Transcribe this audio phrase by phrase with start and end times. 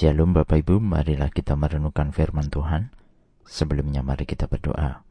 [0.00, 2.88] Shalom Bapak Ibu, marilah kita merenungkan firman Tuhan.
[3.44, 5.04] Sebelumnya mari kita berdoa.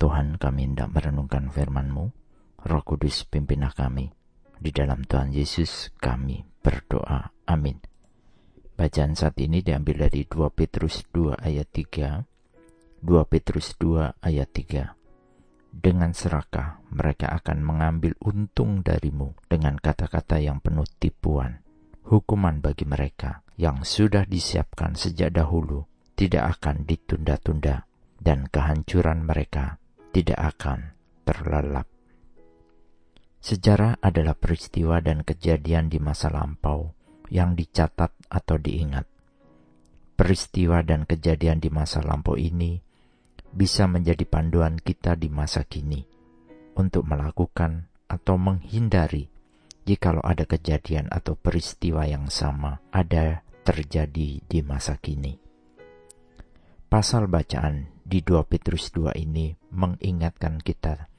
[0.00, 2.16] Tuhan kami hendak merenungkan firman-Mu.
[2.64, 4.08] Roh Kudus pimpinlah kami.
[4.56, 7.28] Di dalam Tuhan Yesus kami berdoa.
[7.44, 7.76] Amin.
[8.72, 13.04] Bacaan saat ini diambil dari 2 Petrus 2 ayat 3.
[13.04, 14.96] 2 Petrus 2 ayat 3.
[15.76, 21.60] Dengan serakah mereka akan mengambil untung darimu dengan kata-kata yang penuh tipuan.
[22.08, 27.88] Hukuman bagi mereka yang sudah disiapkan sejak dahulu tidak akan ditunda-tunda
[28.20, 29.80] dan kehancuran mereka
[30.12, 30.96] tidak akan
[31.28, 31.88] terlelap.
[33.40, 36.96] Sejarah adalah peristiwa dan kejadian di masa lampau
[37.28, 39.06] yang dicatat atau diingat.
[40.16, 42.80] Peristiwa dan kejadian di masa lampau ini
[43.52, 46.02] bisa menjadi panduan kita di masa kini
[46.76, 49.28] untuk melakukan atau menghindari
[49.86, 55.34] jikalau ada kejadian atau peristiwa yang sama ada terjadi di masa kini.
[56.86, 61.10] Pasal bacaan di 2 Petrus 2 ini mengingatkan kita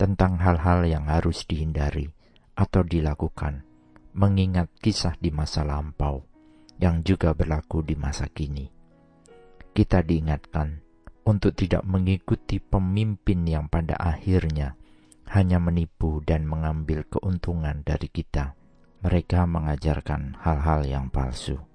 [0.00, 2.08] tentang hal-hal yang harus dihindari
[2.56, 3.68] atau dilakukan,
[4.16, 6.24] mengingat kisah di masa lampau
[6.80, 8.64] yang juga berlaku di masa kini.
[9.76, 10.80] Kita diingatkan
[11.28, 14.72] untuk tidak mengikuti pemimpin yang pada akhirnya
[15.36, 18.56] hanya menipu dan mengambil keuntungan dari kita.
[19.04, 21.69] Mereka mengajarkan hal-hal yang palsu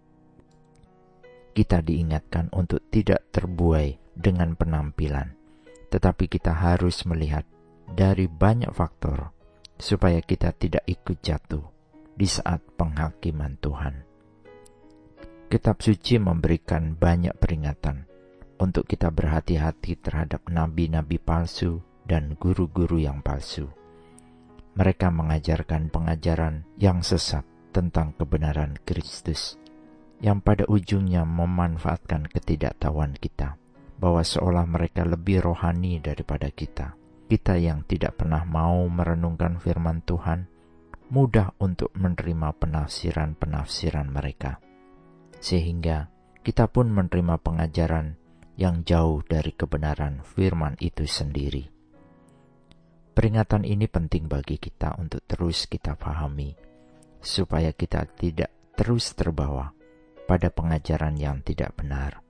[1.56, 5.40] kita diingatkan untuk tidak terbuai dengan penampilan,
[5.88, 7.48] tetapi kita harus melihat
[7.88, 9.32] dari banyak faktor
[9.80, 11.64] supaya kita tidak ikut jatuh
[12.12, 14.04] di saat penghakiman Tuhan.
[15.48, 18.04] Kitab suci memberikan banyak peringatan
[18.60, 23.72] untuk kita berhati-hati terhadap nabi-nabi palsu dan guru-guru yang palsu.
[24.76, 29.56] Mereka mengajarkan pengajaran yang sesat tentang kebenaran Kristus
[30.24, 33.60] yang pada ujungnya memanfaatkan ketidaktahuan kita,
[34.00, 36.96] bahwa seolah mereka lebih rohani daripada kita.
[37.26, 40.46] Kita yang tidak pernah mau merenungkan firman Tuhan,
[41.10, 44.62] mudah untuk menerima penafsiran-penafsiran mereka,
[45.42, 46.10] sehingga
[46.46, 48.16] kita pun menerima pengajaran
[48.56, 51.66] yang jauh dari kebenaran firman itu sendiri.
[53.16, 56.54] Peringatan ini penting bagi kita untuk terus kita pahami,
[57.24, 59.72] supaya kita tidak terus terbawa
[60.26, 62.22] pada pengajaran yang tidak benar.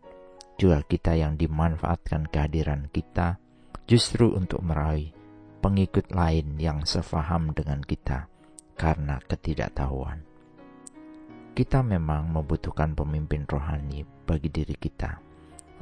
[0.56, 3.40] Juga kita yang dimanfaatkan kehadiran kita
[3.88, 5.12] justru untuk meraih
[5.60, 8.32] pengikut lain yang sefaham dengan kita
[8.76, 10.24] karena ketidaktahuan.
[11.56, 15.18] Kita memang membutuhkan pemimpin rohani bagi diri kita,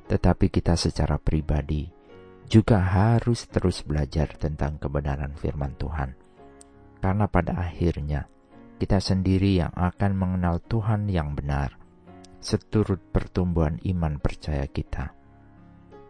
[0.06, 1.90] tetapi kita secara pribadi
[2.46, 6.14] juga harus terus belajar tentang kebenaran firman Tuhan.
[7.02, 8.30] Karena pada akhirnya
[8.78, 11.83] kita sendiri yang akan mengenal Tuhan yang benar
[12.44, 15.16] seturut pertumbuhan iman percaya kita.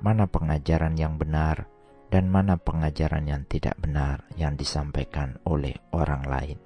[0.01, 1.69] Mana pengajaran yang benar
[2.09, 6.57] dan mana pengajaran yang tidak benar yang disampaikan oleh orang lain.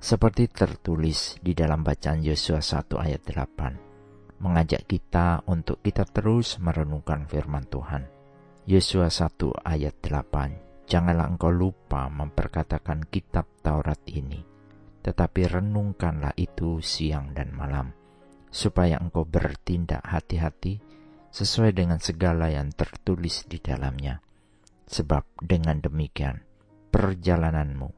[0.00, 7.28] Seperti tertulis di dalam bacaan Yosua 1 ayat 8, mengajak kita untuk kita terus merenungkan
[7.28, 8.08] firman Tuhan.
[8.64, 14.40] Yosua 1 ayat 8, janganlah engkau lupa memperkatakan kitab Taurat ini,
[15.04, 17.92] tetapi renungkanlah itu siang dan malam,
[18.50, 20.82] supaya engkau bertindak hati-hati
[21.30, 24.18] sesuai dengan segala yang tertulis di dalamnya.
[24.90, 26.42] Sebab dengan demikian,
[26.90, 27.88] perjalananmu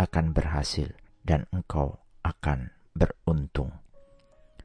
[0.00, 0.88] akan berhasil
[1.20, 3.76] dan engkau akan beruntung.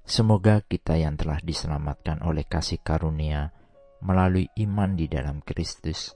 [0.03, 3.51] Semoga kita yang telah diselamatkan oleh kasih karunia
[4.03, 6.11] melalui iman di dalam Kristus,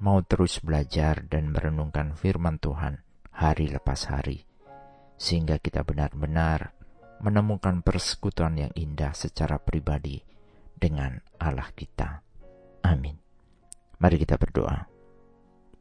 [0.00, 4.48] mau terus belajar dan merenungkan firman Tuhan hari lepas hari,
[5.20, 6.77] sehingga kita benar-benar
[7.18, 10.22] menemukan persekutuan yang indah secara pribadi
[10.78, 12.22] dengan Allah kita.
[12.86, 13.18] Amin.
[13.98, 14.86] Mari kita berdoa.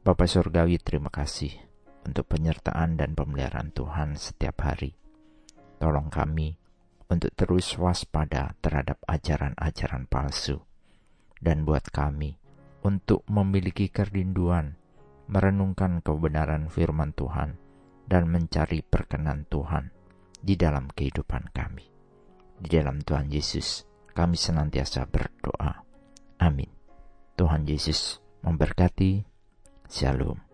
[0.01, 1.53] Bapa Surgawi terima kasih
[2.07, 4.97] untuk penyertaan dan pemeliharaan Tuhan setiap hari.
[5.77, 6.57] Tolong kami
[7.11, 10.63] untuk terus waspada terhadap ajaran-ajaran palsu.
[11.37, 12.33] Dan buat kami
[12.81, 14.73] untuk memiliki kerinduan
[15.27, 17.59] merenungkan kebenaran firman Tuhan
[18.07, 19.96] dan mencari perkenan Tuhan
[20.41, 21.85] di dalam kehidupan kami.
[22.57, 23.85] Di dalam Tuhan Yesus,
[24.17, 25.85] kami senantiasa berdoa.
[26.41, 26.69] Amin.
[27.37, 29.21] Tuhan Yesus memberkati.
[29.87, 30.46] Shalom.